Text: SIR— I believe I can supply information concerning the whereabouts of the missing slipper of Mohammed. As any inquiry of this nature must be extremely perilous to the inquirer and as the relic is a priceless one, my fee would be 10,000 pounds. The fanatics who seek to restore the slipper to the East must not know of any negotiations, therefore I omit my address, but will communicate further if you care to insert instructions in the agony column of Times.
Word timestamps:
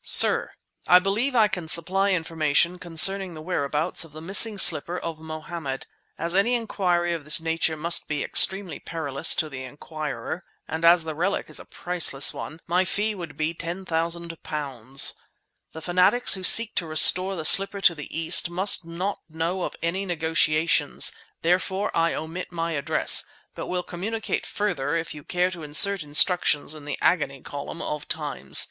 SIR— 0.00 0.52
I 0.86 1.00
believe 1.00 1.34
I 1.34 1.48
can 1.48 1.66
supply 1.66 2.12
information 2.12 2.78
concerning 2.78 3.34
the 3.34 3.42
whereabouts 3.42 4.04
of 4.04 4.12
the 4.12 4.20
missing 4.20 4.56
slipper 4.56 4.96
of 4.96 5.18
Mohammed. 5.18 5.88
As 6.16 6.36
any 6.36 6.54
inquiry 6.54 7.12
of 7.14 7.24
this 7.24 7.40
nature 7.40 7.76
must 7.76 8.06
be 8.06 8.22
extremely 8.22 8.78
perilous 8.78 9.34
to 9.34 9.48
the 9.48 9.64
inquirer 9.64 10.44
and 10.68 10.84
as 10.84 11.02
the 11.02 11.16
relic 11.16 11.50
is 11.50 11.58
a 11.58 11.64
priceless 11.64 12.32
one, 12.32 12.60
my 12.68 12.84
fee 12.84 13.12
would 13.16 13.36
be 13.36 13.52
10,000 13.54 14.40
pounds. 14.44 15.14
The 15.72 15.82
fanatics 15.82 16.34
who 16.34 16.44
seek 16.44 16.76
to 16.76 16.86
restore 16.86 17.34
the 17.34 17.44
slipper 17.44 17.80
to 17.80 17.94
the 17.96 18.16
East 18.16 18.48
must 18.48 18.84
not 18.84 19.18
know 19.28 19.62
of 19.64 19.74
any 19.82 20.06
negotiations, 20.06 21.10
therefore 21.42 21.90
I 21.92 22.14
omit 22.14 22.52
my 22.52 22.70
address, 22.70 23.24
but 23.56 23.66
will 23.66 23.82
communicate 23.82 24.46
further 24.46 24.94
if 24.94 25.12
you 25.12 25.24
care 25.24 25.50
to 25.50 25.64
insert 25.64 26.04
instructions 26.04 26.76
in 26.76 26.84
the 26.84 26.98
agony 27.02 27.40
column 27.40 27.82
of 27.82 28.06
Times. 28.06 28.68